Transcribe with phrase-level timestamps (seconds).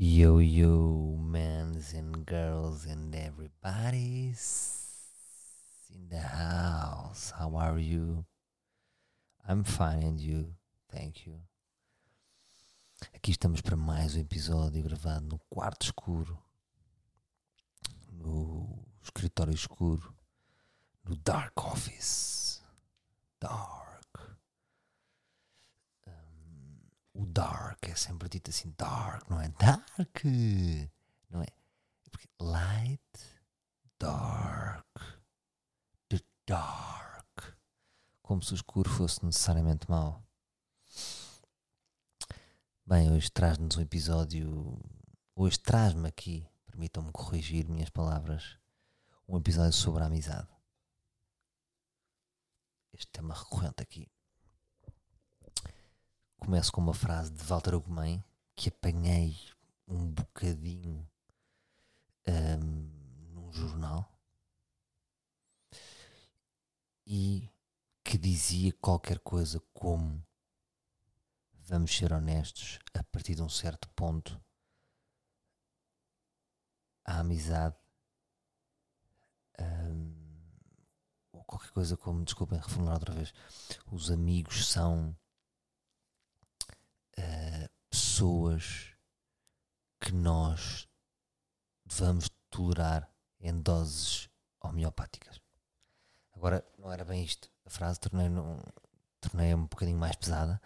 [0.00, 4.86] Yo, yo, men's and girls and everybody's
[5.92, 7.32] in the house.
[7.36, 8.24] How are you?
[9.48, 10.54] I'm fine and you?
[10.88, 11.40] Thank you.
[13.12, 16.38] Aqui estamos para mais um episódio gravado no quarto escuro,
[18.12, 20.14] no escritório escuro,
[21.04, 22.62] no dark office.
[23.40, 24.38] Dark.
[26.06, 26.12] Um,
[27.18, 29.48] o dark é sempre dito assim, dark, não é?
[29.48, 30.24] Dark!
[31.28, 31.46] Não é?
[32.12, 33.02] Porque light,
[33.98, 34.86] dark,
[36.08, 37.56] the dark.
[38.22, 40.22] Como se o escuro fosse necessariamente mau.
[42.86, 44.80] Bem, hoje traz-nos um episódio.
[45.34, 48.60] Hoje traz-me aqui, permitam-me corrigir minhas palavras,
[49.26, 50.48] um episódio sobre a amizade.
[52.92, 54.08] Este tema recorrente aqui.
[56.38, 58.24] Começo com uma frase de Walter Ugumem
[58.56, 59.36] que apanhei
[59.86, 61.06] um bocadinho
[62.26, 62.90] hum,
[63.34, 64.10] num jornal
[67.06, 67.50] e
[68.02, 70.24] que dizia qualquer coisa como
[71.66, 74.40] vamos ser honestos, a partir de um certo ponto,
[77.04, 77.76] a amizade,
[79.60, 80.14] hum,
[81.32, 83.34] ou qualquer coisa como, desculpem, reformular outra vez,
[83.90, 85.14] os amigos são
[87.90, 88.94] pessoas
[90.00, 90.88] que nós
[91.84, 93.10] devamos tolerar
[93.40, 94.28] em doses
[94.60, 95.40] homeopáticas.
[96.34, 97.50] Agora, não era bem isto.
[97.64, 98.28] A frase tornei,
[99.20, 100.60] tornei um bocadinho mais pesada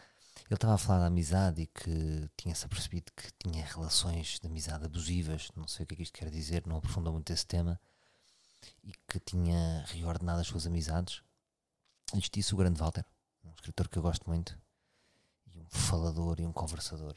[0.53, 4.84] ele estava a falar da amizade e que tinha-se apercebido que tinha relações de amizade
[4.84, 7.81] abusivas, não sei o que é que isto quer dizer, não aprofundou muito esse tema,
[8.84, 11.22] e que tinha reordenado as suas amizades.
[12.14, 13.03] Isto disse o grande Walter,
[13.42, 14.72] um escritor que eu gosto muito, um
[15.78, 17.17] falador e um conversador,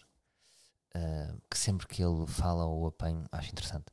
[0.96, 3.86] uh, que sempre que ele fala ou apanho, acho interessante.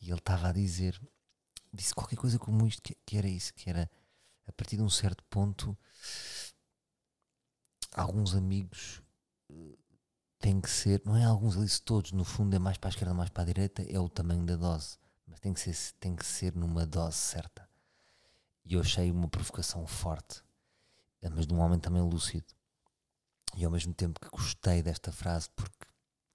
[0.00, 1.00] E ele estava a dizer,
[1.72, 3.90] disse qualquer coisa como isto, que, que era isso, que era
[4.46, 5.76] a partir de um certo ponto
[7.96, 9.02] alguns amigos
[9.50, 9.76] eh,
[10.38, 13.14] têm que ser, não é alguns ali todos, no fundo é mais para a esquerda,
[13.14, 16.24] mais para a direita, é o tamanho da dose, mas tem que ser, tem que
[16.24, 17.66] ser numa dose certa.
[18.64, 20.42] E eu achei uma provocação forte,
[21.22, 22.46] eh, mas de um homem também lúcido.
[23.56, 25.86] E ao mesmo tempo que gostei desta frase, porque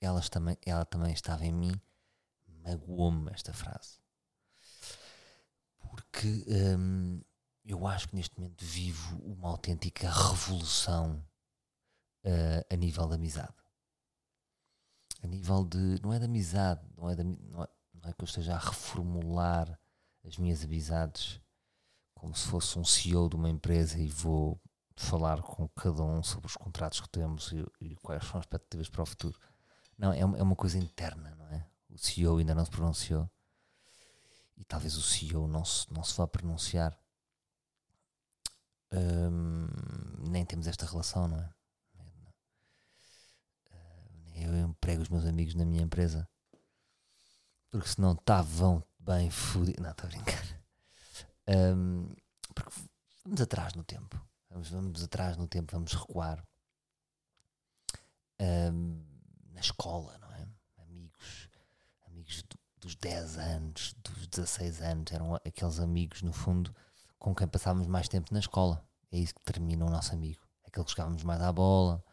[0.02, 1.80] elas também, ela também estava em mim,
[2.64, 4.00] magoou-me esta frase.
[5.80, 6.46] Porque
[6.78, 7.22] hum,
[7.64, 11.24] eu acho que neste momento vivo uma autêntica revolução
[12.26, 13.54] uh, a nível de amizade.
[15.22, 16.02] A nível de.
[16.02, 19.80] Não é de amizade, não é, não é, não é que eu esteja a reformular
[20.26, 21.40] as minhas amizades
[22.16, 24.60] como se fosse um CEO de uma empresa e vou
[25.02, 28.90] falar com cada um sobre os contratos que temos e, e quais são as expectativas
[28.90, 29.40] para o futuro.
[29.98, 31.68] Não, é, é uma coisa interna, não é?
[31.90, 33.30] O CEO ainda não se pronunciou
[34.58, 36.98] e talvez o CEO não se, não se vá pronunciar.
[38.94, 39.68] Hum,
[40.30, 41.50] nem temos esta relação, não é?
[44.36, 46.28] eu emprego os meus amigos na minha empresa.
[47.70, 49.82] Porque senão estavam bem fodidos.
[49.82, 50.62] Não, estou a brincar.
[51.48, 52.14] Um,
[52.54, 52.72] porque
[53.24, 54.20] vamos atrás no tempo.
[54.52, 56.46] Vamos, vamos atrás no tempo, vamos recuar.
[58.40, 59.02] Um,
[59.54, 60.48] na escola, não é?
[60.78, 61.50] Amigos,
[62.06, 66.76] amigos do, dos 10 anos, dos 16 anos, eram aqueles amigos, no fundo,
[67.18, 68.86] com quem passávamos mais tempo na escola.
[69.10, 70.42] É isso que termina o nosso amigo.
[70.66, 72.04] Aquele que jogávamos mais à bola,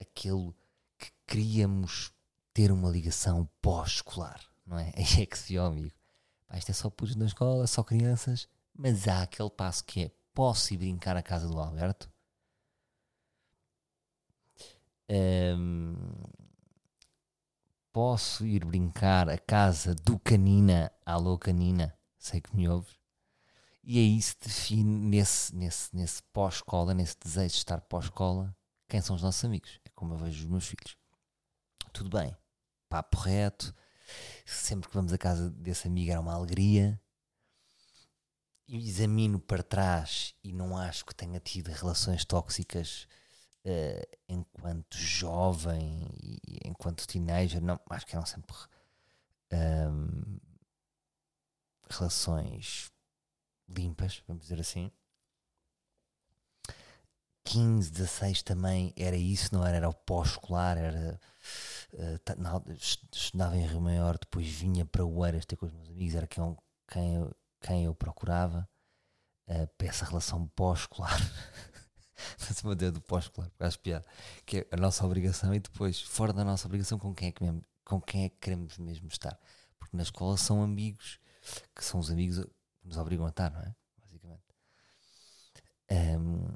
[0.00, 0.52] aquele
[0.98, 2.12] que queríamos
[2.52, 4.92] ter uma ligação pós-escolar, não é?
[4.96, 5.94] Aí é que se viu, amigo.
[6.48, 10.10] Pá, isto é só putos na escola, só crianças, mas há aquele passo que é:
[10.34, 12.10] posso ir brincar à casa do Alberto?
[15.10, 15.96] Um,
[17.92, 20.92] posso ir brincar à casa do Canina?
[21.04, 22.98] Alô, Canina, sei que me ouves.
[23.82, 28.54] E aí se define nesse, nesse, nesse pós-escola, nesse desejo de estar pós-escola,
[28.88, 29.80] quem são os nossos amigos.
[29.84, 30.96] É como eu vejo os meus filhos.
[31.92, 32.36] Tudo bem,
[32.88, 33.74] papo reto,
[34.46, 37.00] sempre que vamos à casa desse amigo era uma alegria.
[38.76, 43.08] Examino para trás e não acho que tenha tido relações tóxicas
[43.64, 47.60] uh, enquanto jovem e enquanto teenager.
[47.60, 48.54] Não, acho que eram sempre
[49.52, 50.38] um,
[51.88, 52.90] relações
[53.68, 54.90] limpas, vamos dizer assim.
[57.44, 59.78] 15, 16 também era isso, não era?
[59.78, 61.20] Era o pós-escolar, era.
[61.92, 62.72] Uh,
[63.12, 66.26] estudava em Rio Maior, depois vinha para o Eiras ter com os meus amigos, era
[66.28, 66.56] quem,
[66.88, 67.28] quem,
[67.60, 68.68] quem eu procurava
[69.48, 71.18] uh, para essa relação pós-escolar.
[72.38, 74.04] Mas uma ideia do pós-escolar, acho piada,
[74.44, 77.42] que é a nossa obrigação e depois, fora da nossa obrigação, com quem é que,
[77.42, 79.38] mesmo, com quem é que queremos mesmo estar.
[79.78, 81.18] Porque na escola são amigos,
[81.74, 83.74] que são os amigos que nos obrigam a estar, não é?
[83.98, 84.42] Basicamente.
[85.90, 86.54] Um,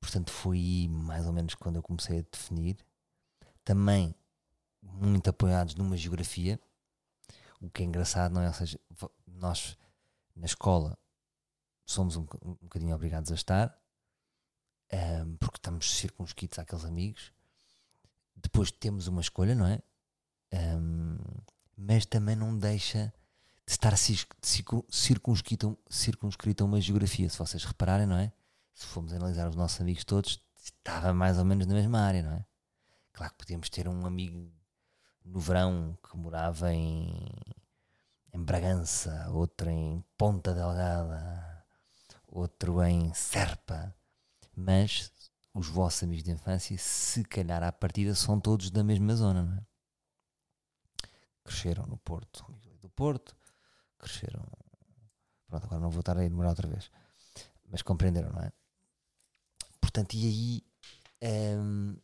[0.00, 2.76] portanto, foi mais ou menos quando eu comecei a definir.
[3.64, 4.14] Também
[4.82, 6.60] muito apoiados numa geografia,
[7.60, 8.48] o que é engraçado, não é?
[8.48, 8.78] Ou seja,
[9.26, 9.76] nós
[10.34, 10.96] na escola
[11.84, 13.78] somos um, um bocadinho obrigados a estar,
[14.92, 17.32] um, porque estamos circunscritos àqueles amigos.
[18.36, 19.82] Depois temos uma escolha, não é?
[20.52, 21.18] Um,
[21.76, 23.12] mas também não deixa
[23.66, 27.28] de estar circunscrito, circunscrito a uma geografia.
[27.28, 28.32] Se vocês repararem, não é?
[28.74, 32.32] Se formos analisar os nossos amigos todos, estava mais ou menos na mesma área, não
[32.32, 32.46] é?
[33.12, 34.52] Claro que podíamos ter um amigo
[35.28, 37.10] no verão que morava em,
[38.32, 41.66] em Bragança, outro em Ponta Delgada,
[42.26, 43.94] outro em Serpa,
[44.56, 45.12] mas
[45.54, 49.56] os vossos amigos de infância, se calhar à partida, são todos da mesma zona, não
[49.56, 49.66] é?
[51.44, 52.44] Cresceram no Porto,
[52.80, 53.36] do Porto,
[53.98, 54.46] cresceram.
[55.46, 56.90] Pronto, agora não vou estar a enumerar outra vez,
[57.70, 58.52] mas compreenderam, não é?
[59.80, 60.26] Portanto, e
[61.22, 61.96] aí hum,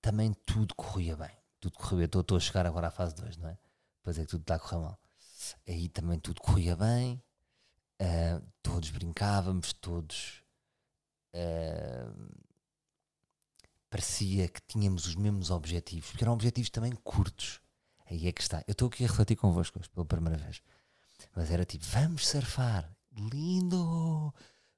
[0.00, 1.30] também tudo corria bem.
[1.60, 2.20] Tudo corria bem.
[2.20, 3.58] Estou, a chegar agora à fase 2, não é?
[3.98, 4.98] Depois é que tudo está a correr mal.
[5.66, 7.22] Aí também tudo corria bem.
[8.00, 10.42] Uh, todos brincávamos, todos.
[11.34, 12.48] Uh,
[13.90, 17.60] parecia que tínhamos os mesmos objetivos, porque eram objetivos também curtos.
[18.10, 18.62] Aí é que está.
[18.66, 20.62] Eu estou aqui a refletir convosco pela primeira vez.
[21.34, 22.90] Mas era tipo, vamos surfar.
[23.12, 24.32] Lindo!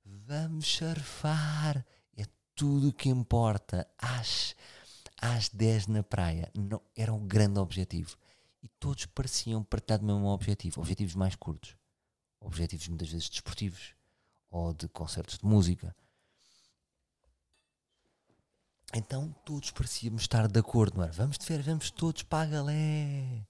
[0.04, 1.84] Vamos surfar.
[2.16, 2.24] É
[2.54, 3.86] tudo o que importa.
[3.98, 4.56] Às,
[5.20, 6.50] às 10 na praia.
[6.54, 8.16] Não, era um grande objetivo.
[8.62, 10.80] E todos pareciam partilhar do mesmo objetivo.
[10.80, 11.76] Objetivos mais curtos.
[12.40, 13.94] Objetivos muitas vezes desportivos.
[14.50, 15.94] Ou de concertos de música.
[18.92, 21.12] Então todos parecíamos estar de acordo, não era?
[21.12, 23.46] Vamos de férias, vamos todos para a Galé.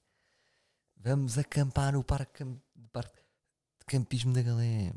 [0.96, 2.44] Vamos acampar no parque,
[2.92, 3.22] parque
[3.78, 4.92] de campismo da Galé.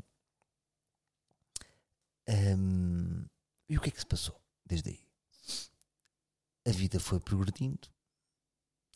[2.28, 3.24] Um,
[3.68, 5.03] e o que é que se passou desde aí?
[6.66, 7.88] A vida foi progredindo.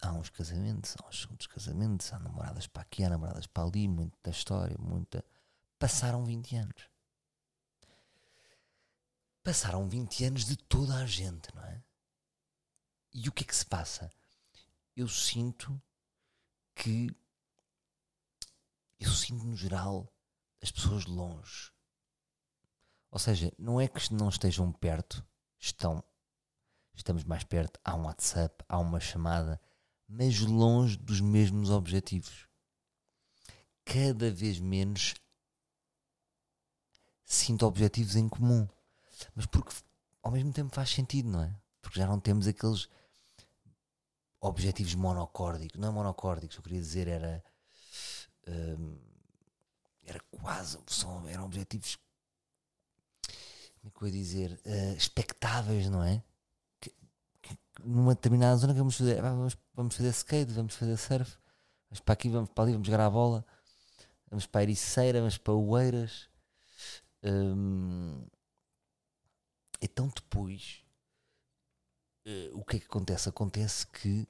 [0.01, 3.89] Há uns casamentos, há uns segundos casamentos, há namoradas para aqui, há namoradas para ali,
[3.89, 5.25] muita história, muita.
[5.79, 6.91] Passaram 20 anos.
[9.43, 11.83] Passaram 20 anos de toda a gente, não é?
[13.13, 14.11] E o que é que se passa?
[14.95, 15.81] Eu sinto
[16.75, 17.09] que.
[19.01, 20.13] Eu sinto no geral
[20.61, 21.73] as pessoas longe
[23.11, 25.25] ou seja, não é que não estejam perto,
[25.59, 26.05] estão.
[26.99, 29.61] Estamos mais perto, há um WhatsApp, há uma chamada,
[30.09, 32.49] mas longe dos mesmos objetivos.
[33.85, 35.15] Cada vez menos
[37.25, 38.69] sinto objetivos em comum.
[39.35, 39.73] Mas porque
[40.23, 41.55] ao mesmo tempo faz sentido, não é?
[41.81, 42.89] Porque já não temos aqueles
[44.41, 45.79] objetivos monocórdicos.
[45.79, 47.45] Não é monocórdicos, eu queria dizer era.
[48.47, 48.99] Hum,
[50.03, 50.79] era quase.
[50.89, 51.97] São, eram objetivos
[53.81, 56.23] como é que eu ia dizer, uh, expectáveis, não é?
[57.79, 61.39] Numa determinada zona que vamos fazer, vamos, vamos fazer skate, vamos fazer surf,
[61.89, 63.47] vamos para aqui, vamos para ali, vamos jogar a bola,
[64.29, 66.29] vamos para Ericeira, vamos para Oeiras.
[67.23, 68.25] Um,
[69.81, 70.85] então depois
[72.27, 73.29] uh, o que é que acontece?
[73.29, 74.29] Acontece que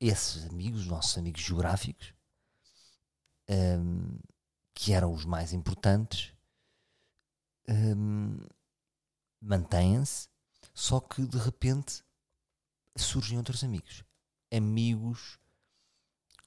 [0.00, 2.14] esses amigos, nossos amigos geográficos,
[3.48, 4.18] um,
[4.74, 6.32] que eram os mais importantes,
[7.68, 8.38] um,
[9.40, 10.28] mantêm-se,
[10.78, 12.04] só que de repente
[12.96, 14.04] surgem outros amigos.
[14.54, 15.36] Amigos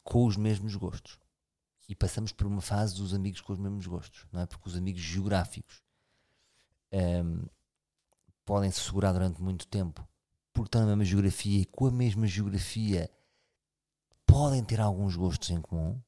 [0.06, 1.20] com os mesmos gostos.
[1.90, 4.46] E passamos por uma fase dos amigos com os mesmos gostos, não é?
[4.46, 5.84] Porque os amigos geográficos
[6.94, 7.46] um,
[8.46, 10.08] podem se segurar durante muito tempo
[10.54, 13.12] porque estão na mesma geografia e com a mesma geografia
[14.26, 16.02] podem ter alguns gostos em comum,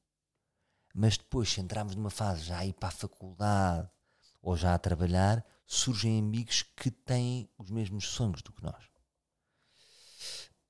[0.94, 3.86] mas depois, se entrarmos numa fase já a ir para a faculdade,
[4.40, 8.84] ou já a trabalhar, surgem amigos que têm os mesmos sonhos do que nós.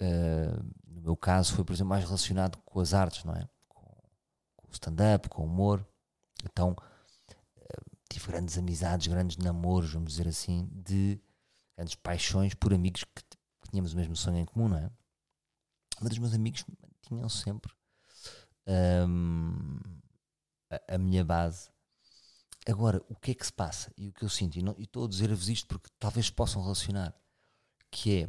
[0.00, 3.48] Uh, no meu caso, foi, por exemplo, mais relacionado com as artes, não é?
[3.68, 3.84] Com,
[4.56, 5.86] com o stand-up, com o humor.
[6.44, 11.20] Então, uh, tive grandes amizades, grandes namoros, vamos dizer assim, de
[11.76, 14.90] grandes paixões por amigos que, que tínhamos o mesmo sonho em comum, não é?
[16.00, 16.64] Mas os meus amigos
[17.02, 17.72] tinham sempre
[18.66, 19.78] um,
[20.70, 21.70] a, a minha base
[22.66, 23.92] Agora, o que é que se passa?
[23.97, 27.14] E o que eu sinto, e, estou a dizer-vos isto porque talvez possam relacionar,
[27.90, 28.28] que é,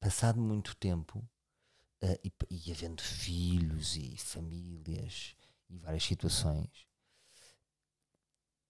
[0.00, 1.18] passado muito tempo,
[2.02, 5.36] uh, e, e havendo filhos e famílias
[5.70, 6.86] e várias situações,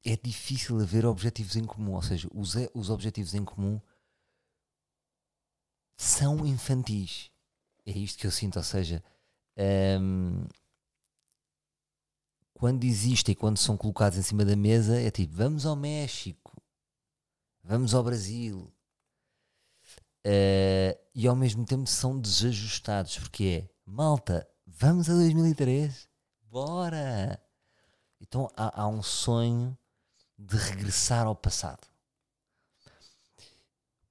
[0.04, 3.80] é difícil haver objetivos em comum, ou seja, os, os objetivos em comum
[5.96, 7.30] são infantis.
[7.86, 9.02] É isto que eu sinto, ou seja,
[10.00, 10.46] um,
[12.54, 16.62] quando existem quando são colocados em cima da mesa, é tipo, vamos ao México,
[17.62, 18.72] vamos ao Brasil.
[20.26, 26.08] Uh, e ao mesmo tempo são desajustados, porque é, malta, vamos a 2003,
[26.44, 27.38] bora!
[28.18, 29.76] Então há, há um sonho
[30.38, 31.86] de regressar ao passado.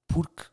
[0.06, 0.44] Porque,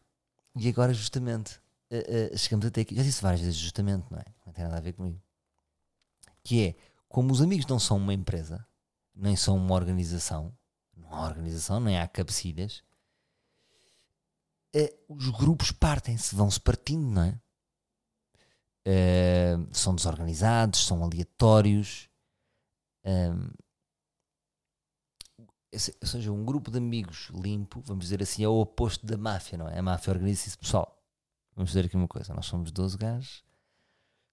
[0.56, 1.60] e agora justamente,
[1.92, 4.26] uh, uh, chegamos até aqui, já disse várias vezes justamente, não é?
[4.44, 5.22] Não tem nada a ver comigo.
[6.44, 6.76] Que é,
[7.12, 8.66] como os amigos não são uma empresa,
[9.14, 10.56] nem são uma organização,
[10.96, 12.82] não há organização, nem há cabecidas,
[14.76, 17.40] uh, os grupos partem-se, vão-se partindo, não é?
[19.72, 22.10] são desorganizados, são aleatórios.
[23.06, 23.52] Um,
[26.02, 29.58] ou seja, um grupo de amigos limpo, vamos dizer assim, é o oposto da máfia,
[29.58, 29.78] não é?
[29.78, 31.00] A máfia organiza-se pessoal.
[31.56, 33.44] Vamos dizer aqui uma coisa: nós somos 12 gajos.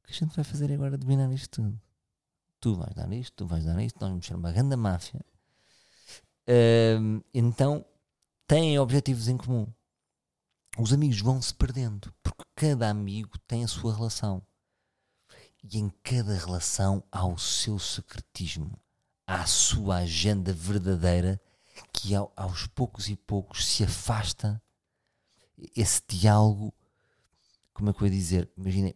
[0.03, 1.81] O que a gente vai fazer agora é dominar isto tudo?
[2.61, 5.25] Tu vais dar isto, tu vais dar isto, nós vamos ser uma grande máfia.
[6.49, 7.85] Um, então,
[8.47, 9.67] têm objetivos em comum.
[10.79, 14.43] Os amigos vão se perdendo, porque cada amigo tem a sua relação.
[15.63, 18.79] E em cada relação há o seu secretismo
[19.27, 21.39] à sua agenda verdadeira
[21.93, 24.61] que ao, aos poucos e poucos se afasta
[25.77, 26.73] esse diálogo.
[27.75, 28.51] Como é que eu ia dizer?
[28.57, 28.95] Imaginem,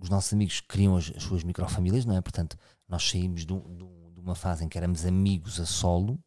[0.00, 2.20] os nossos amigos criam as, as, suas microfamílias, não é?
[2.20, 2.56] Portanto,
[2.88, 6.18] nós saímos de, de, de, uma fase em que éramos amigos a solo.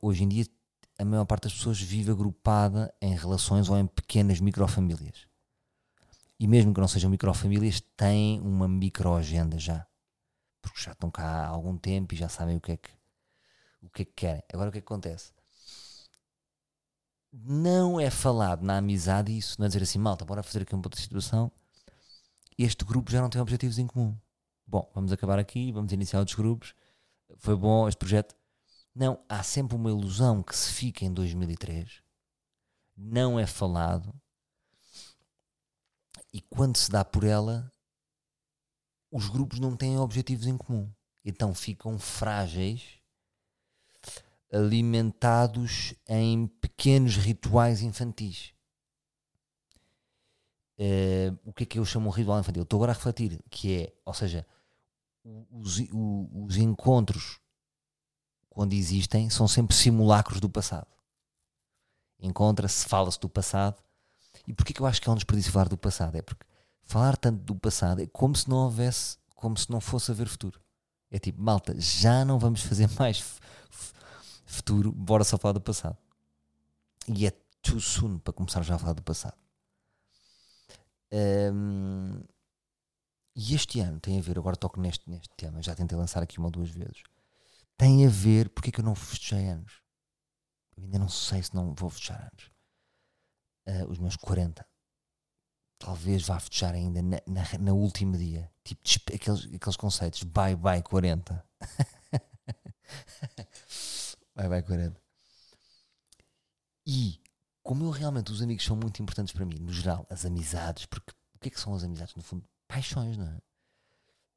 [0.00, 0.46] Hoje em dia,
[0.98, 5.26] a maior parte das pessoas vive agrupada em relações ou em pequenas microfamílias.
[6.38, 9.86] E mesmo que não sejam microfamílias, têm uma microagenda já
[10.60, 12.90] porque já estão cá há algum tempo e já sabem o que é que,
[13.82, 14.42] o que, é que querem.
[14.52, 15.32] Agora o que é que acontece?
[17.32, 20.84] Não é falado na amizade isso, não é dizer assim, malta, bora fazer aqui uma
[20.84, 21.50] outra situação.
[22.62, 24.14] Este grupo já não tem objetivos em comum.
[24.66, 26.74] Bom, vamos acabar aqui, vamos iniciar outros grupos.
[27.38, 28.36] Foi bom este projeto.
[28.94, 32.02] Não, há sempre uma ilusão que se fica em 2003.
[32.94, 34.14] Não é falado.
[36.34, 37.72] E quando se dá por ela,
[39.10, 40.92] os grupos não têm objetivos em comum.
[41.24, 43.00] Então ficam frágeis,
[44.52, 48.52] alimentados em pequenos rituais infantis.
[50.80, 52.62] Uh, o que é que eu chamo de ritual infantil?
[52.62, 54.46] Estou agora a refletir, que é, ou seja,
[55.50, 57.38] os, os, os encontros,
[58.48, 60.86] quando existem, são sempre simulacros do passado.
[62.18, 63.76] Encontra-se, fala-se do passado.
[64.46, 66.16] E porquê que eu acho que é um desperdício falar do passado?
[66.16, 66.46] É porque
[66.82, 70.58] falar tanto do passado é como se não houvesse, como se não fosse haver futuro.
[71.10, 73.38] É tipo, malta, já não vamos fazer mais
[74.46, 75.98] futuro, bora só falar do passado.
[77.06, 79.36] E é too soon para começar já a falar do passado.
[81.12, 82.22] Um,
[83.34, 86.38] e este ano tem a ver, agora toco neste, neste tema, já tentei lançar aqui
[86.38, 87.02] uma ou duas vezes.
[87.76, 89.82] Tem a ver porque é que eu não festejei anos.
[90.76, 92.50] Eu ainda não sei se não vou festejar anos.
[93.66, 94.66] Uh, os meus 40
[95.80, 98.48] talvez vá festejar ainda na, na, na último dia.
[98.62, 98.82] Tipo,
[99.14, 101.44] aqueles, aqueles conceitos, bye bye 40.
[104.36, 105.00] bye bye 40.
[106.86, 107.20] E
[107.62, 111.12] como eu realmente, os amigos são muito importantes para mim, no geral, as amizades, porque
[111.34, 112.14] o que é que são as amizades?
[112.14, 113.40] No fundo, paixões, não é?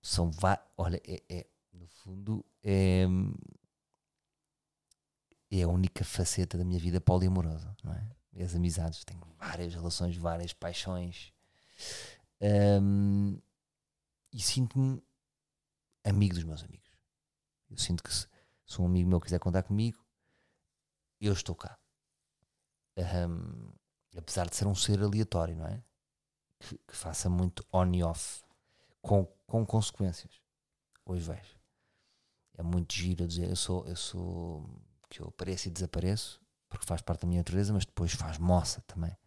[0.01, 0.31] São,
[0.77, 3.05] olha, é, é no fundo, é,
[5.49, 8.15] é a única faceta da minha vida poliamorosa, não é?
[8.33, 11.31] E as amizades, tenho várias relações, várias paixões,
[12.81, 13.39] um,
[14.31, 15.01] e sinto-me
[16.03, 16.91] amigo dos meus amigos.
[17.69, 18.27] Eu sinto que se,
[18.65, 20.03] se, um amigo meu quiser contar comigo,
[21.21, 21.77] eu estou cá.
[22.97, 23.71] Um,
[24.17, 25.83] apesar de ser um ser aleatório, não é?
[26.59, 28.43] Que, que, faça muito on e off,
[29.01, 30.39] com, com consequências.
[31.05, 31.57] Hoje vejo.
[32.55, 34.69] É muito giro dizer, eu sou, eu sou,
[35.09, 38.81] que eu apareço e desapareço, porque faz parte da minha natureza, mas depois faz moça
[38.87, 39.17] também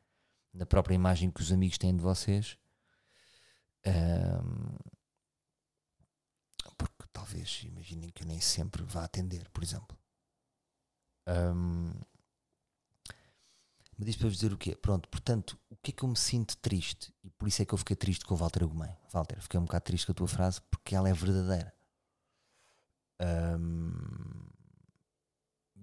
[0.57, 2.59] na própria imagem que os amigos têm de vocês.
[3.87, 4.77] Um,
[6.77, 9.97] porque talvez imaginem que eu nem sempre vá atender, por exemplo.
[11.29, 11.93] Um,
[13.99, 14.75] mas isto para vos dizer o quê?
[14.75, 17.15] Pronto, portanto, o que é que eu me sinto triste?
[17.25, 18.95] E por isso é que eu fiquei triste com o Walter Agumem.
[19.13, 21.75] Walter, fiquei um bocado triste com a tua frase porque ela é verdadeira.
[23.59, 23.93] Um,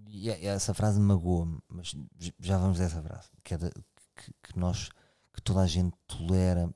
[0.07, 1.95] e essa frase magoa-me, mas
[2.39, 3.71] já vamos a essa frase, que é de,
[4.15, 4.89] que, que, nós,
[5.33, 6.71] que toda a gente tolera,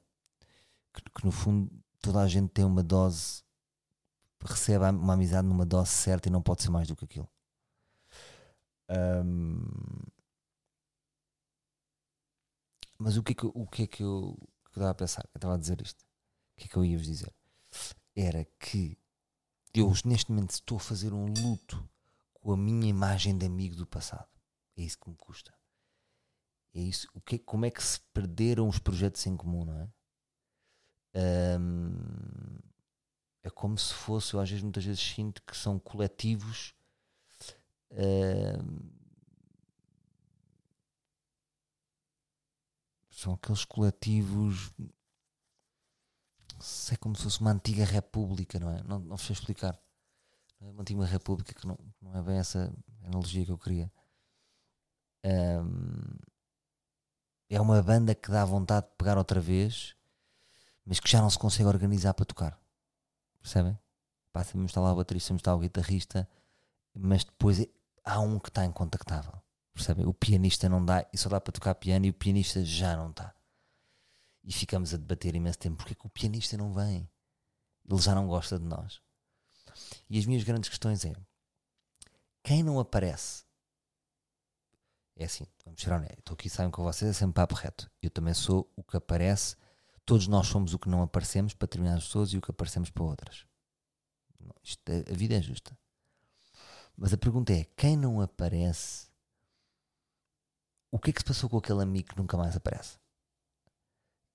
[0.92, 3.44] que, que, no fundo toda a gente tem uma dose,
[4.42, 7.30] recebe uma amizade numa dose certa e não pode ser mais do que aquilo.
[8.90, 9.62] Um,
[12.98, 15.24] mas o que é que, o que, é que eu que estava a pensar?
[15.34, 16.02] Eu estava a dizer isto.
[16.04, 17.34] O que é que eu ia vos dizer?
[18.16, 18.98] Era que
[19.74, 21.88] eu neste momento estou a fazer um luto
[22.34, 24.28] com a minha imagem de amigo do passado.
[24.76, 25.54] É isso que me custa.
[26.74, 27.08] É isso.
[27.14, 29.90] O que, é- como é que se perderam os projetos em comum, não é?
[33.44, 36.76] É como se fosse, eu às vezes, muitas vezes sinto que são coletivos.
[43.18, 44.72] São aqueles coletivos.
[46.60, 48.84] Se é como se fosse uma antiga república, não é?
[48.84, 49.80] Não, não sei explicar.
[50.62, 52.72] É Uma antiga república que não, não é bem essa
[53.04, 53.92] analogia que eu queria.
[57.50, 59.96] É uma banda que dá vontade de pegar outra vez,
[60.86, 62.60] mas que já não se consegue organizar para tocar.
[63.42, 63.78] Percebem?
[64.46, 66.30] Sabemos está lá o baterista, sabemos está o guitarrista,
[66.94, 67.70] mas depois é-
[68.06, 69.34] há um que está incontactável.
[69.78, 70.06] Percebem?
[70.08, 73.12] O pianista não dá e só dá para tocar piano e o pianista já não
[73.12, 73.34] está.
[74.44, 77.08] E ficamos a debater imenso tempo porque é que o pianista não vem.
[77.90, 79.02] Ele já não gosta de nós.
[80.10, 81.14] E as minhas grandes questões é
[82.44, 83.48] quem não aparece
[85.20, 86.20] é assim, vamos ser honestos.
[86.20, 87.90] Estou aqui, sabem com vocês, é sempre papo reto.
[88.02, 89.56] Eu também sou o que aparece.
[90.06, 93.04] Todos nós somos o que não aparecemos para determinadas pessoas e o que aparecemos para
[93.04, 93.46] outras.
[94.64, 95.78] Isto é- a vida é justa.
[96.96, 99.07] Mas a pergunta é: quem não aparece,
[100.92, 102.98] o que é que se passou com aquele amigo que nunca mais aparece?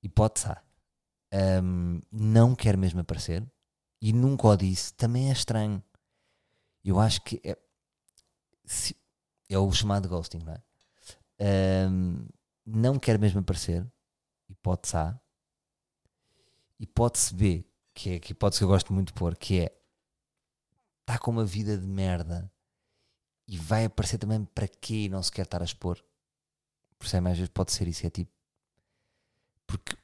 [0.02, 0.62] Hipótese A.
[1.32, 3.44] Ahm, não quer mesmo aparecer
[4.02, 5.82] e nunca o disse, também é estranho.
[6.84, 7.56] Eu acho que é,
[8.64, 8.96] se-
[9.48, 10.62] é o chamado ghosting, não é?
[11.40, 12.26] Ahm,
[12.66, 13.86] não quer mesmo aparecer,
[14.50, 15.20] hipótese A.
[16.78, 19.72] Hipótese B, que é que hipótese que eu gosto muito de pôr, que é
[21.00, 22.50] está com uma vida de merda
[23.48, 26.02] e vai aparecer também para quê e não se quer estar a expor.
[27.02, 27.28] Percebe?
[27.30, 28.30] Às vezes pode ser isso, é tipo.
[29.66, 29.96] Porque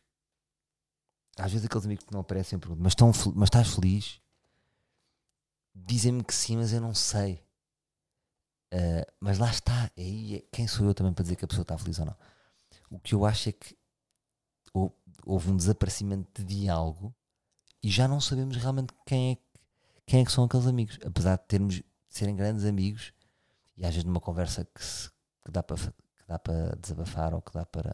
[1.37, 4.21] às vezes aqueles amigos que não aparecem eu pergunto, mas, fel- mas estás feliz?
[5.75, 7.45] Dizem-me que sim, mas eu não sei.
[8.75, 11.63] Uh, mas lá está, aí é- quem sou eu também para dizer que a pessoa
[11.63, 12.17] está feliz ou não?
[12.91, 13.79] O que eu acho é que
[14.75, 17.15] hou- houve um desaparecimento de diálogo
[17.83, 19.43] e já não sabemos realmente quem é, que-
[20.07, 23.13] quem é que são aqueles amigos, apesar de termos de serem grandes amigos
[23.77, 25.09] e às vezes numa conversa que, se-
[25.45, 25.77] que dá para
[26.29, 27.91] dá para desabafar ou que dá para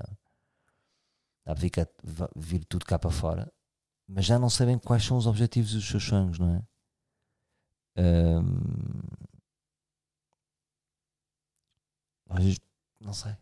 [1.44, 1.86] dá para vir, cá-
[2.36, 3.52] vir tudo cá para fora,
[4.08, 6.62] mas já não sabem quais são os objetivos dos seus sonhos, não é?
[13.00, 13.36] Não sei.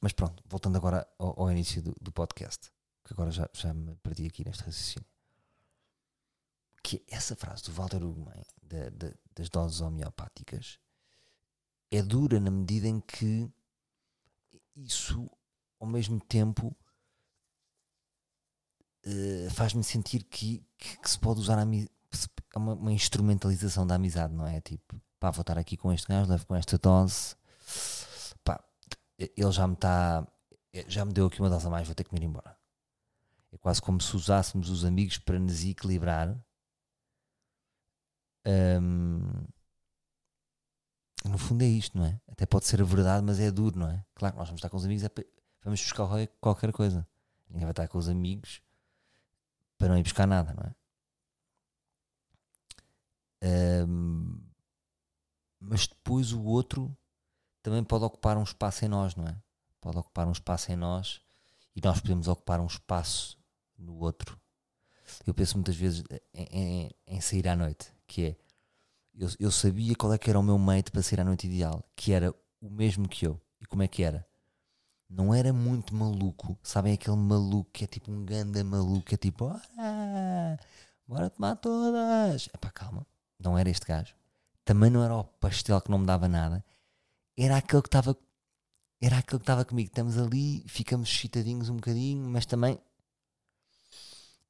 [0.00, 2.70] Mas pronto, voltando agora ao, ao início do, do podcast,
[3.04, 5.08] que agora já, já me perdi aqui neste raciocínio.
[6.84, 10.78] Que essa frase do Walter Ugman, da- da- das doses homeopáticas,
[11.90, 13.50] é dura na medida em que
[14.76, 15.30] isso,
[15.80, 16.76] ao mesmo tempo,
[19.02, 23.94] eh, faz-me sentir que, que, que se pode usar a é uma, uma instrumentalização da
[23.96, 24.60] amizade, não é?
[24.60, 27.34] Tipo, pá, vou estar aqui com este gajo, levo com esta dose,
[28.44, 28.62] pá,
[29.18, 30.26] ele já me está,
[30.86, 32.56] já me deu aqui uma dose a mais, vou ter que me ir embora.
[33.50, 36.36] É quase como se usássemos os amigos para nos equilibrar.
[41.24, 42.20] No fundo é isto, não é?
[42.28, 44.04] Até pode ser a verdade, mas é duro, não é?
[44.14, 45.22] Claro, nós vamos estar com os amigos, é pa-
[45.62, 46.06] vamos buscar
[46.40, 47.06] qualquer- coisa.
[47.48, 48.60] Ninguém vai estar com os amigos
[49.78, 50.74] para não ir buscar nada, não é?
[53.42, 54.40] Ahm,
[55.60, 56.96] mas depois o outro
[57.62, 59.36] também pode ocupar um espaço em nós, não é?
[59.80, 61.22] Pode ocupar um espaço em nós
[61.76, 63.38] e nós podemos ocupar um espaço
[63.78, 64.40] no outro.
[65.26, 66.04] Eu penso muitas vezes
[66.34, 66.44] em,
[66.86, 68.36] em- em sair à noite, que é
[69.16, 71.84] eu, eu sabia qual é que era o meu mate para sair à noite ideal,
[71.94, 73.40] que era o mesmo que eu.
[73.60, 74.26] E como é que era?
[75.08, 79.18] Não era muito maluco, sabem aquele maluco que é tipo um ganda maluco, que é
[79.18, 80.58] tipo, bora,
[81.06, 82.48] bora tomar todas.
[82.52, 83.06] Epá, calma,
[83.38, 84.14] não era este gajo.
[84.64, 86.64] Também não era o pastel que não me dava nada.
[87.36, 88.16] Era aquele que estava
[89.00, 89.88] era aquele que estava comigo.
[89.88, 92.78] Estamos ali, ficamos excitadinhos um bocadinho, mas também.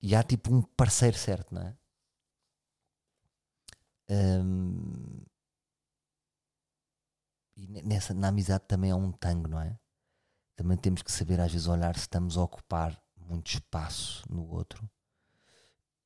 [0.01, 1.77] E há tipo um parceiro certo, não é?
[4.09, 5.27] Hum,
[7.57, 9.77] e ne- nessa, na amizade também é um tango, não é?
[10.57, 14.88] Também temos que saber às vezes olhar se estamos a ocupar muito espaço no outro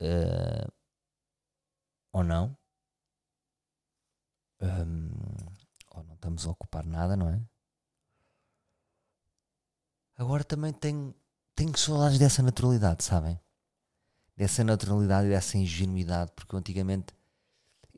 [0.01, 0.69] eh,
[2.13, 2.57] ou não.
[4.61, 5.11] Hum,
[5.95, 7.41] ou não estamos a ocupar nada, não é?
[10.17, 11.15] Agora também tenho,
[11.55, 13.41] tenho saudades dessa naturalidade, sabem?
[14.37, 17.15] Dessa naturalidade e dessa ingenuidade, porque antigamente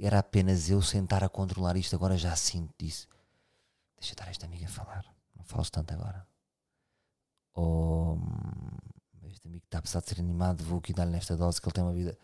[0.01, 3.07] era apenas eu sentar a controlar isto, agora já sinto isso.
[3.99, 5.05] deixa estar esta amiga a falar,
[5.37, 6.27] não fales tanto agora.
[7.55, 8.79] Ou hum,
[9.29, 11.75] este amigo está a precisar de ser animado, vou aqui dar-lhe esta dose que ele
[11.75, 12.19] tem uma vida.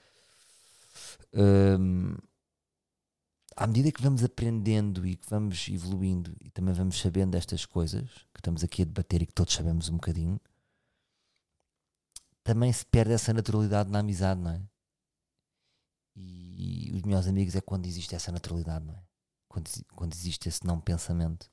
[1.35, 2.17] Hum,
[3.57, 8.09] à medida que vamos aprendendo e que vamos evoluindo e também vamos sabendo estas coisas
[8.35, 10.41] que estamos aqui a debater e que todos sabemos um bocadinho,
[12.45, 14.63] também se perde essa naturalidade na amizade, não é?
[16.17, 19.03] E os melhores amigos é quando existe essa naturalidade, não é?
[19.49, 21.51] Quando, quando existe esse não pensamento.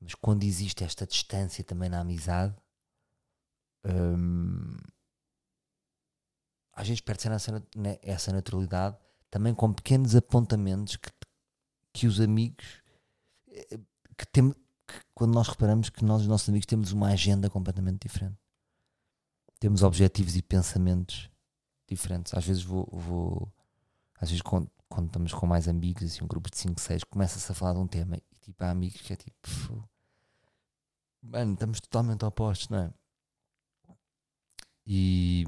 [0.00, 2.54] Mas quando existe esta distância também na amizade,
[3.84, 4.76] hum,
[6.72, 8.96] às vezes perde-se essa, né, essa naturalidade
[9.30, 11.10] também com pequenos apontamentos que,
[11.92, 12.82] que os amigos
[13.50, 13.80] eh,
[14.16, 14.54] que temos
[15.14, 18.38] quando nós reparamos que nós, os nossos amigos, temos uma agenda completamente diferente.
[19.60, 21.28] Temos objetivos e pensamentos
[21.88, 22.34] diferentes.
[22.34, 23.52] Às vezes vou, vou
[24.20, 27.50] às vezes quando, quando, estamos com mais amigos, assim, um grupo de 5, 6, começa-se
[27.50, 29.88] a falar de um tema e tipo há amigos que é tipo
[31.22, 32.92] mano, estamos totalmente opostos, não é?
[34.86, 35.44] E,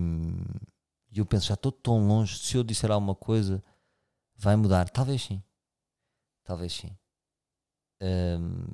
[1.11, 3.65] e eu penso, já estou tão longe, se eu disser alguma coisa,
[4.37, 4.91] vai mudar.
[4.91, 5.43] Talvez sim.
[6.45, 6.95] Talvez sim.
[8.03, 8.67] Um,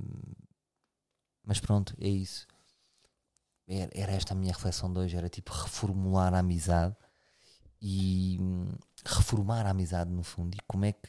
[1.44, 2.46] mas pronto, é isso.
[3.68, 6.96] Era, era, esta a minha reflexão de hoje, era tipo reformular a amizade
[7.88, 8.66] e hum,
[9.04, 10.56] reformar a amizade no fundo.
[10.56, 11.08] E como é que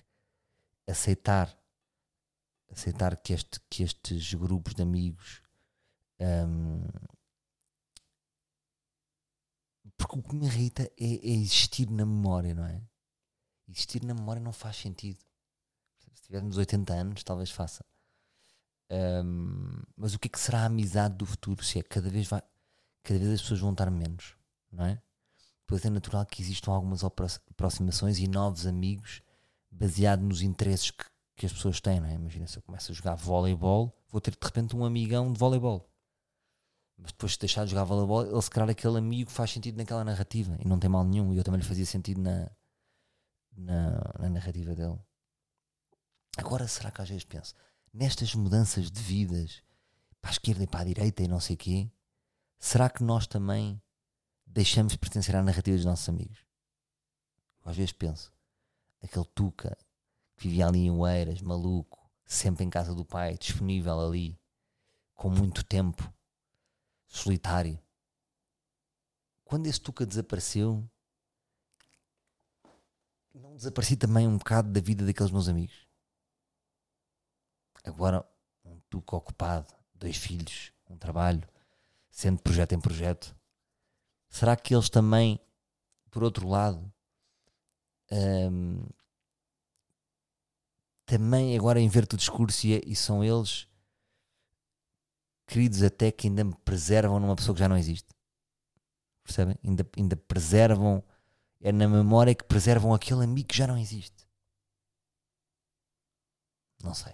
[0.88, 1.58] aceitar
[2.72, 5.42] aceitar que, este, que estes grupos de amigos
[6.20, 6.86] um,
[9.98, 12.80] porque o que me irrita é, é, existir na memória, não é?
[13.68, 15.20] Existir na memória não faz sentido.
[16.14, 17.84] Se tivermos 80 anos, talvez faça.
[18.92, 21.64] Um, mas o que é que será a amizade do futuro?
[21.64, 22.42] Se é cada vez vai,
[23.02, 24.36] cada vez as pessoas vão estar menos,
[24.72, 25.02] não é?
[25.68, 29.22] Pois é natural que existam algumas aproximações e novos amigos
[29.70, 31.04] baseado nos interesses que,
[31.36, 32.14] que as pessoas têm, não é?
[32.14, 35.86] Imagina se eu começo a jogar voleibol, vou ter de repente um amigão de voleibol.
[36.98, 40.06] Mas depois de deixar de jogar voleibol, ele se calhar aquele amigo faz sentido naquela
[40.06, 41.34] narrativa e não tem mal nenhum.
[41.34, 42.50] E eu também lhe fazia sentido na,
[43.56, 44.98] na, na narrativa dele.
[46.38, 47.54] Agora, será que às vezes penso
[47.94, 49.62] nestas mudanças de vidas
[50.22, 51.92] para a esquerda e para a direita e não sei o quê?
[52.58, 53.82] Será que nós também
[54.48, 56.46] deixamos de pertencer à narrativa dos nossos amigos?
[57.64, 58.34] Às vezes penso,
[59.02, 59.78] aquele Tuca
[60.36, 64.40] que vivia ali em Oeiras, maluco, sempre em casa do pai, disponível ali,
[65.14, 66.14] com muito tempo
[67.08, 67.80] solitário.
[69.44, 70.90] Quando esse Tuca desapareceu,
[73.34, 75.88] não desapareci também um bocado da vida daqueles meus amigos?
[77.84, 78.28] Agora,
[78.66, 81.48] um Tuca ocupado, dois filhos, um trabalho,
[82.10, 83.37] sendo projeto em projeto.
[84.30, 85.40] Será que eles também,
[86.12, 86.92] por outro lado,
[88.12, 88.86] hum,
[91.06, 93.68] também agora inverto o discurso e, é, e são eles
[95.48, 98.14] queridos até que ainda me preservam numa pessoa que já não existe.
[99.24, 99.58] Percebem?
[99.64, 101.04] Ainda, ainda preservam,
[101.62, 104.28] é na memória que preservam aquele amigo que já não existe.
[106.84, 107.14] Não sei.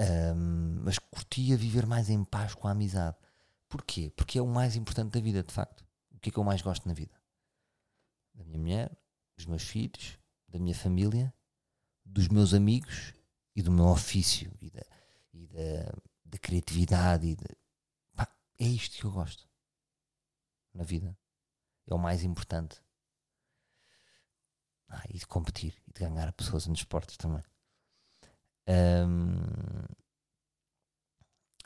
[0.00, 3.16] Um, mas curtia viver mais em paz com a amizade.
[3.72, 4.12] Porquê?
[4.14, 5.82] Porque é o mais importante da vida, de facto.
[6.10, 7.18] O que é que eu mais gosto na vida?
[8.34, 8.98] Da minha mulher,
[9.34, 11.32] dos meus filhos, da minha família,
[12.04, 13.14] dos meus amigos
[13.56, 14.84] e do meu ofício e da,
[15.32, 15.90] e da,
[16.22, 17.46] da criatividade e de,
[18.14, 19.48] pá, é isto que eu gosto
[20.74, 21.16] na vida.
[21.86, 22.78] É o mais importante.
[24.86, 27.42] Ah, e de competir e de ganhar pessoas nos esportes também.
[28.68, 30.01] Um,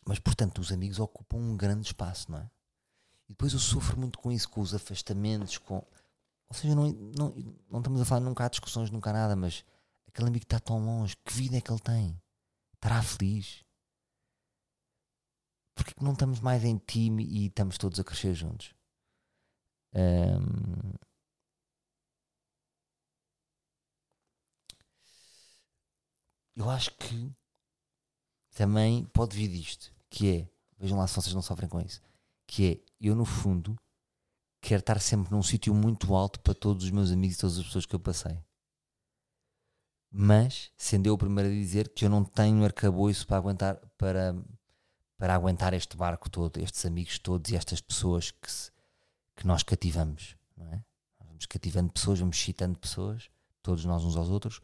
[0.07, 2.51] mas portanto, os amigos ocupam um grande espaço, não é?
[3.29, 5.77] E depois eu sofro muito com isso, com os afastamentos, com.
[6.49, 7.35] Ou seja, não, não,
[7.69, 9.65] não estamos a falar, nunca há discussões, nunca há nada, mas
[10.07, 12.21] aquele amigo que está tão longe, que vida é que ele tem?
[12.75, 13.67] Estará feliz?
[15.77, 18.75] porque não estamos mais em time e estamos todos a crescer juntos?
[19.95, 20.95] Um,
[26.57, 27.31] eu acho que
[28.55, 32.01] também pode vir disto, que é, vejam lá se vocês não sofrem com isso,
[32.47, 33.77] que é, eu no fundo
[34.61, 37.65] quero estar sempre num sítio muito alto para todos os meus amigos e todas as
[37.65, 38.43] pessoas que eu passei.
[40.11, 44.35] Mas, sendo eu o primeiro a dizer que eu não tenho arcabouço para aguentar, para,
[45.19, 48.71] para aguentar este barco todo, estes amigos todos e estas pessoas que, se,
[49.37, 50.83] que nós cativamos, não é?
[51.21, 53.29] Vamos cativando pessoas, vamos citando pessoas,
[53.63, 54.63] todos nós uns aos outros,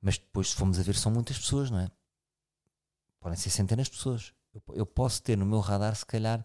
[0.00, 1.90] mas depois, se formos a ver, são muitas pessoas, não é?
[3.18, 4.32] Podem ser centenas de pessoas.
[4.52, 6.44] Eu, eu posso ter no meu radar, se calhar,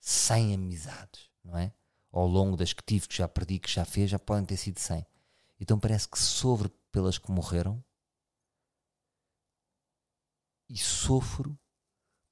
[0.00, 1.72] 100 amizades, não é?
[2.10, 4.78] Ao longo das que tive, que já perdi, que já fez, já podem ter sido
[4.78, 5.06] 100.
[5.58, 7.82] Então parece que sobre pelas que morreram,
[10.68, 11.58] e sofro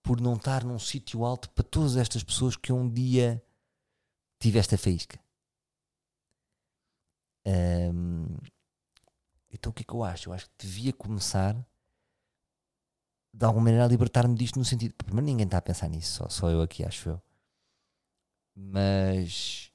[0.02, 3.42] por não estar num sítio alto para todas estas pessoas que um dia
[4.38, 5.20] tive esta faísca.
[9.50, 10.28] Então o que é que eu acho?
[10.28, 11.54] Eu acho que devia começar
[13.32, 14.94] de alguma maneira libertar-me disto no sentido.
[14.94, 17.22] Primeiro ninguém está a pensar nisso, só, só eu aqui acho eu.
[18.54, 19.72] Mas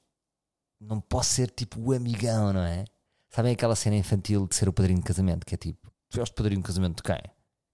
[0.80, 2.84] não posso ser tipo o amigão, não é?
[3.30, 6.28] Sabem aquela cena infantil de ser o padrinho de casamento, que é tipo, tu és
[6.28, 7.20] o padrinho de casamento de quem?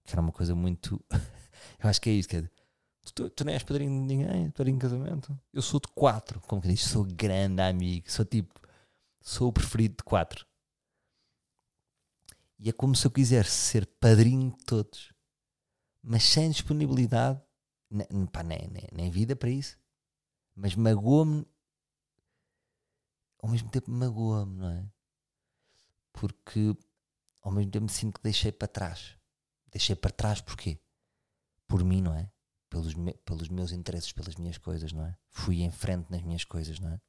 [0.03, 1.03] Que era uma coisa muito.
[1.81, 2.49] eu acho que é isso, que é.
[3.13, 5.39] Tu, tu não és padrinho de ninguém, padrinho de casamento.
[5.53, 6.83] Eu sou de quatro, como que diz?
[6.83, 8.59] Sou grande amigo, sou tipo,
[9.21, 10.45] sou o preferido de quatro.
[12.57, 15.13] E é como se eu quisesse ser padrinho de todos,
[16.05, 17.41] mas sem disponibilidade,
[17.89, 19.77] nem, pá, nem, nem, nem vida para isso.
[20.55, 21.45] Mas magoa-me,
[23.41, 24.87] ao mesmo tempo magoa-me, não é?
[26.13, 26.77] Porque
[27.41, 29.17] ao mesmo tempo sinto que deixei para trás.
[29.71, 30.79] Deixei para trás porquê?
[31.67, 32.31] Por mim, não é?
[32.69, 35.17] Pelos, me, pelos meus interesses, pelas minhas coisas, não é?
[35.29, 37.01] Fui em frente nas minhas coisas, não é?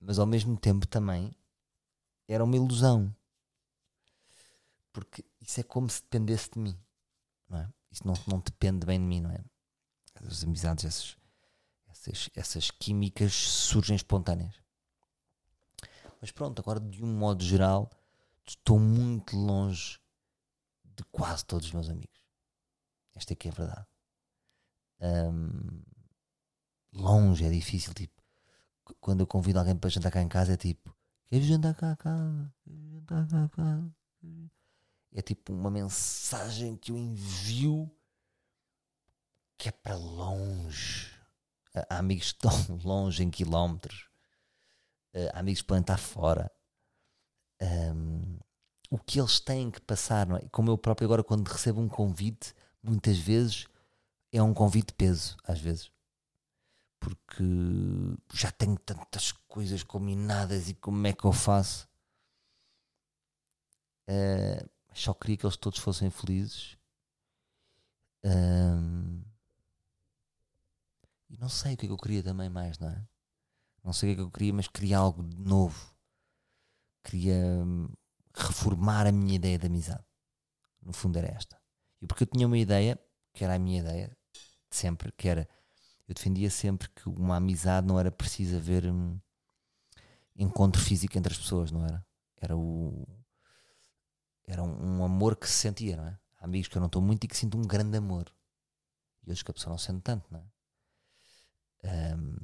[0.00, 1.32] Mas ao mesmo tempo também
[2.28, 3.14] era uma ilusão
[4.96, 6.74] porque isso é como se dependesse de mim,
[7.48, 7.68] não é?
[7.90, 9.44] Isso não, não depende bem de mim, não é?
[10.26, 11.16] As amizades, essas,
[11.88, 14.54] essas, essas químicas surgem espontâneas.
[16.20, 17.90] Mas pronto, agora de um modo geral,
[18.46, 19.98] estou muito longe
[20.84, 22.20] de quase todos os meus amigos.
[23.14, 23.86] Esta é que é a verdade.
[25.00, 25.82] Um,
[26.92, 28.22] longe é difícil, tipo,
[29.00, 30.94] quando eu convido alguém para jantar cá em casa é tipo,
[31.26, 32.54] queres jantar cá a casa?
[32.64, 33.94] Queres jantar cá a casa?
[35.16, 37.90] É tipo uma mensagem que eu envio
[39.56, 41.10] que é para longe.
[41.88, 42.52] Há amigos estão
[42.84, 44.10] longe em quilómetros.
[45.32, 46.52] Há amigos estar fora.
[47.62, 48.38] Um,
[48.90, 50.46] o que eles têm que passar, não é?
[50.52, 53.66] Como eu próprio agora, quando recebo um convite, muitas vezes
[54.30, 55.90] é um convite de peso, às vezes.
[57.00, 57.42] Porque
[58.34, 61.88] já tenho tantas coisas combinadas e como é que eu faço?
[64.08, 66.76] Uh, só queria que eles todos fossem felizes.
[68.24, 69.22] Um,
[71.28, 73.06] e não sei o que é que eu queria também mais, não é?
[73.84, 75.94] Não sei o que é que eu queria, mas queria algo de novo.
[77.04, 77.88] Queria hum,
[78.34, 80.04] reformar a minha ideia de amizade.
[80.82, 81.60] No fundo era esta.
[82.00, 82.98] E porque eu tinha uma ideia,
[83.32, 84.16] que era a minha ideia,
[84.70, 85.48] de sempre, que era
[86.08, 89.18] eu defendia sempre que uma amizade não era preciso haver um
[90.36, 92.04] encontro físico entre as pessoas, não era?
[92.40, 93.06] Era o,
[94.46, 96.18] era um, um, amor que se sentia, não é?
[96.38, 98.32] Há amigos que eu não estou muito e que sinto um grande amor.
[99.22, 102.14] E outros que a pessoa não sente tanto, não é?
[102.14, 102.36] Um,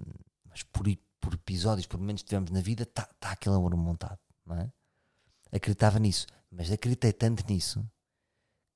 [0.44, 0.86] mas por,
[1.20, 4.72] por episódios, por momentos que tivemos na vida, está tá aquele amor montado, não é?
[5.52, 7.88] Acreditava nisso, mas acreditei tanto nisso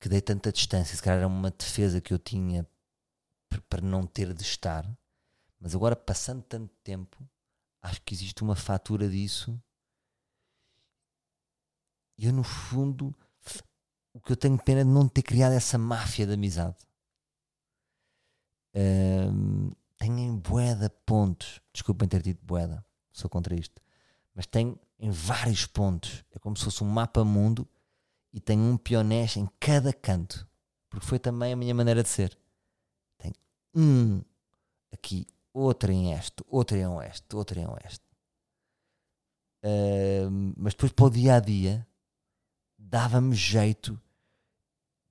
[0.00, 0.94] que dei tanta distância.
[0.94, 2.66] Se calhar era uma defesa que eu tinha
[3.68, 4.86] para não ter de estar,
[5.58, 7.18] mas agora passando tanto tempo,
[7.82, 9.60] acho que existe uma fatura disso
[12.18, 13.14] eu, no fundo,
[14.12, 16.76] o que eu tenho pena é de não ter criado essa máfia de amizade.
[18.74, 21.60] Um, tenho em boeda pontos.
[21.72, 23.80] Desculpem ter dito boeda, sou contra isto.
[24.34, 26.24] Mas tenho em vários pontos.
[26.30, 27.68] É como se fosse um mapa mundo
[28.32, 30.48] e tenho um pionés em cada canto.
[30.88, 32.38] Porque foi também a minha maneira de ser.
[33.18, 33.34] Tenho
[33.74, 34.22] um
[34.92, 38.04] aqui, outro em este, outro em oeste, outro em oeste.
[39.62, 41.86] Uh, mas depois para o dia a dia
[42.88, 44.00] dava-me jeito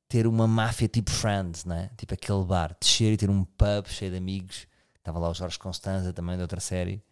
[0.07, 1.89] ter uma máfia tipo Friends, né?
[1.97, 4.67] tipo aquele bar, descer e ter um pub cheio de amigos.
[4.95, 7.03] Estava lá o Jorge Constanza também de outra série,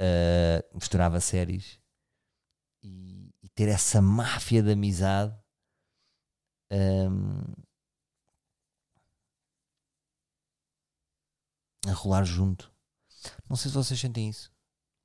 [0.00, 1.80] uh, misturava séries
[2.82, 5.34] e, e, ter essa máfia de amizade.
[6.72, 7.42] Um,
[11.88, 12.72] a rolar junto.
[13.48, 14.52] Não sei se vocês sentem isso.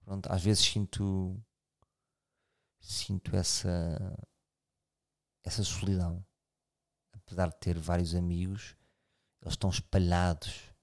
[0.04, 1.42] Pronto, às vezes sinto
[2.80, 4.16] sinto essa
[5.46, 6.26] essa solidão.
[7.14, 8.76] Apesar de ter vários amigos,
[9.42, 10.74] eles estão espalhados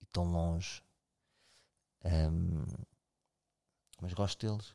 [0.00, 0.82] e tão longe.
[2.04, 2.64] Um,
[4.00, 4.74] mas gosto deles.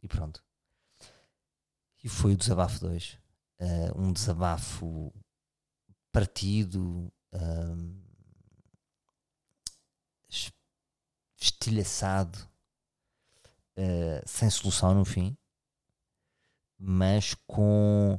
[0.00, 0.42] E pronto.
[2.02, 3.18] E foi o desabafo 2.
[3.60, 5.12] Uh, um desabafo
[6.10, 8.02] partido, um,
[11.36, 12.38] estilhaçado,
[13.76, 15.36] uh, sem solução no fim
[16.84, 18.18] mas com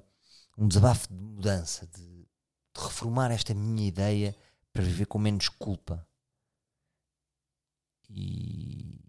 [0.58, 4.34] um desabafo de mudança, de, de reformar esta minha ideia
[4.71, 6.08] para viver com menos culpa.
[8.10, 9.02] E,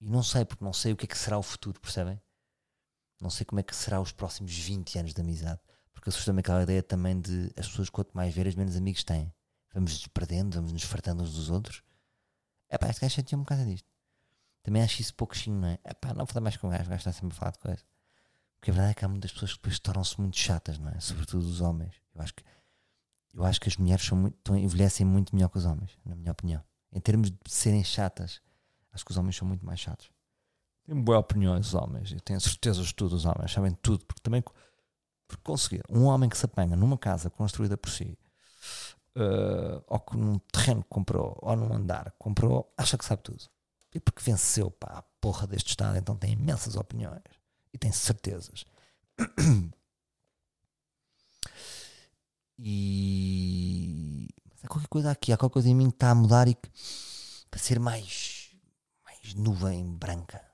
[0.00, 2.20] e não sei, porque não sei o que é que será o futuro, percebem?
[3.18, 5.60] Não sei como é que será os próximos 20 anos de amizade.
[5.92, 9.32] Porque assusta-me aquela ideia também de as pessoas quanto mais veras, menos amigos têm.
[9.72, 11.82] Vamos nos perdendo, vamos nos fartando uns dos outros.
[12.68, 13.88] É pá, este gajo chateou-me por causa disto.
[14.62, 15.78] Também acho isso pouquinho, não é?
[15.84, 17.58] É pá, não dar mais com o gajo, o gajo está sempre a falar de
[17.58, 17.82] coisa.
[18.58, 21.00] Porque a verdade é que há muitas pessoas que depois tornam-se muito chatas, não é?
[21.00, 21.94] Sobretudo os homens.
[22.14, 22.44] Eu acho que,
[23.32, 26.32] eu acho que as mulheres são muito, envelhecem muito melhor que os homens, na minha
[26.32, 26.62] opinião.
[26.92, 28.42] Em termos de serem chatas,
[28.92, 30.10] acho que os homens são muito mais chatos.
[30.84, 34.20] Tenho boas opiniões os homens, eu tenho certeza de tudo, os homens sabem tudo, porque
[34.22, 34.42] também
[35.30, 38.18] porque conseguir um homem que se apanha numa casa construída por si,
[39.16, 43.44] uh, ou num terreno que comprou, ou num andar que comprou, acha que sabe tudo.
[43.92, 47.22] E porque venceu pá, a porra deste Estado, então tem imensas opiniões
[47.72, 48.64] e tem certezas.
[52.62, 54.28] E
[54.62, 56.70] há qualquer coisa aqui, há qualquer coisa em mim que está a mudar e que
[57.50, 58.54] para ser mais,
[59.04, 60.44] mais nuvem branca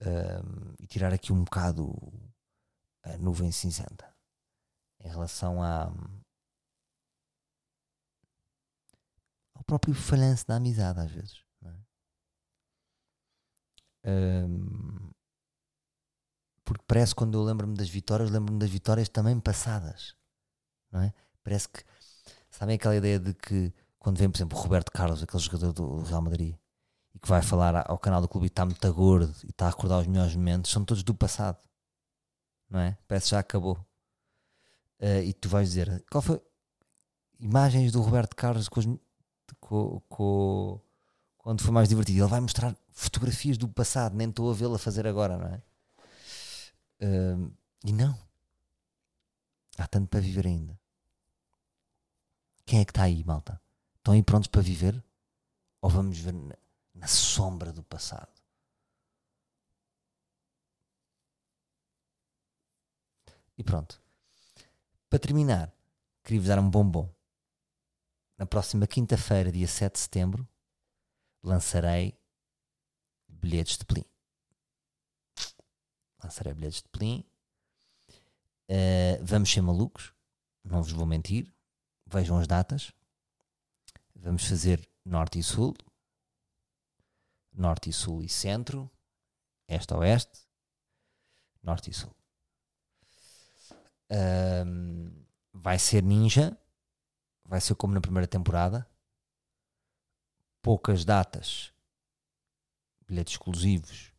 [0.00, 1.94] um, e tirar aqui um bocado
[3.02, 4.12] a nuvem cinzenta
[5.00, 5.92] em relação ao
[9.66, 11.43] próprio falhanço da amizade, às vezes.
[14.04, 15.10] Um,
[16.64, 20.14] porque parece quando eu lembro-me das vitórias, lembro-me das vitórias também passadas,
[20.90, 21.12] não é?
[21.42, 21.82] Parece que,
[22.50, 26.02] sabem aquela ideia de que quando vem, por exemplo, o Roberto Carlos, aquele jogador do
[26.02, 26.56] Real Madrid,
[27.14, 29.70] e que vai falar ao canal do clube e está muito gordo e está a
[29.70, 31.58] recordar os melhores momentos, são todos do passado,
[32.68, 32.98] não é?
[33.06, 33.76] Parece que já acabou.
[35.00, 36.40] Uh, e tu vais dizer, qual foi
[37.38, 38.86] imagens do Roberto Carlos com, os,
[39.60, 40.80] com, com
[41.44, 42.20] quando foi mais divertido?
[42.20, 45.62] Ele vai mostrar fotografias do passado, nem estou a vê-lo a fazer agora, não é?
[47.04, 47.52] Uh,
[47.84, 48.18] e não.
[49.76, 50.80] Há tanto para viver ainda.
[52.64, 53.60] Quem é que está aí, malta?
[53.98, 55.04] Estão aí prontos para viver?
[55.82, 56.56] Ou vamos ver na,
[56.94, 58.32] na sombra do passado?
[63.58, 64.00] E pronto.
[65.10, 65.70] Para terminar,
[66.22, 67.06] queria-vos dar um bombom.
[68.38, 70.48] Na próxima quinta-feira, dia 7 de setembro,
[71.44, 72.18] lançarei
[73.28, 74.04] bilhetes de plim
[76.24, 77.24] lançarei bilhetes de Plim.
[78.68, 80.14] Uh, vamos ser malucos,
[80.64, 81.52] não vos vou mentir.
[82.06, 82.92] Vejam as datas.
[84.14, 85.74] Vamos fazer Norte e Sul,
[87.52, 88.90] Norte e Sul e Centro,
[89.68, 90.46] Este a Oeste,
[91.62, 92.14] Norte e Sul.
[94.10, 96.56] Um, vai ser ninja,
[97.44, 98.88] vai ser como na primeira temporada.
[100.64, 101.74] Poucas datas,
[103.06, 104.14] bilhetes exclusivos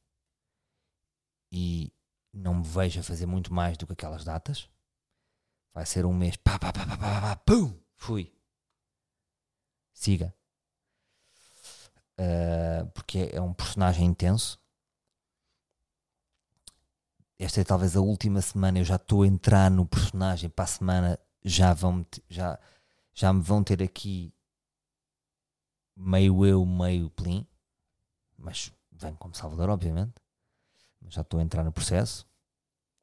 [1.52, 1.92] e
[2.32, 4.70] não me vejo a fazer muito mais do que aquelas datas.
[5.74, 8.32] Vai ser um mês, pá, pá, pá, pá, pá, pá pum, fui.
[9.92, 10.36] Siga.
[12.20, 14.62] Uh, porque é um personagem intenso.
[17.40, 18.78] Esta é talvez a última semana.
[18.78, 20.48] Eu já estou a entrar no personagem.
[20.48, 22.60] Para a semana já vão já,
[23.16, 24.32] já me vão ter aqui
[25.96, 27.48] meio eu, meio Plim.
[28.38, 30.26] Mas vem como Salvador, obviamente
[31.10, 32.26] já estou a entrar no processo.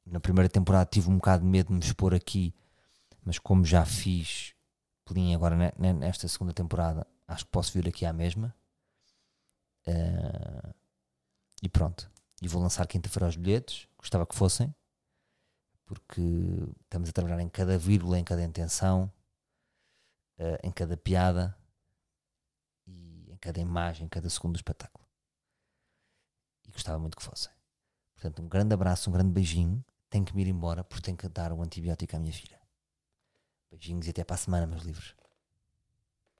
[0.05, 2.53] Na primeira temporada tive um bocado de medo de me expor aqui,
[3.23, 4.53] mas como já fiz
[5.05, 8.53] Pelim agora nesta segunda temporada, acho que posso vir aqui à mesma.
[9.87, 10.73] Uh,
[11.61, 12.09] e pronto.
[12.41, 13.87] E vou lançar quinta-feira os bilhetes.
[13.97, 14.73] Gostava que fossem,
[15.85, 16.21] porque
[16.81, 19.11] estamos a trabalhar em cada vírgula, em cada intenção,
[20.39, 21.55] uh, em cada piada
[23.43, 25.05] cada imagem, em cada segundo do espetáculo.
[26.65, 27.51] E gostava muito que fossem.
[28.15, 29.83] Portanto, um grande abraço, um grande beijinho.
[30.09, 32.61] Tenho que me ir embora porque tenho que dar um antibiótico à minha filha.
[33.69, 35.13] Beijinhos e até para a semana, meus livros.